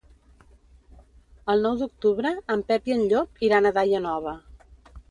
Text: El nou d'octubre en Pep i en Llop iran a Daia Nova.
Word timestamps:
El 1.55 1.61
nou 1.67 1.77
d'octubre 1.83 2.33
en 2.55 2.65
Pep 2.73 2.91
i 2.93 2.97
en 2.99 3.07
Llop 3.13 3.47
iran 3.51 3.71
a 3.71 3.75
Daia 3.79 4.03
Nova. 4.11 4.37